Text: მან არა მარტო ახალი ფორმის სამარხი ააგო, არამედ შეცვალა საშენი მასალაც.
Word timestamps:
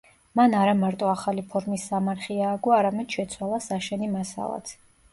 მან 0.37 0.53
არა 0.59 0.71
მარტო 0.79 1.11
ახალი 1.11 1.43
ფორმის 1.53 1.85
სამარხი 1.91 2.39
ააგო, 2.49 2.75
არამედ 2.81 3.19
შეცვალა 3.21 3.65
საშენი 3.71 4.15
მასალაც. 4.19 4.79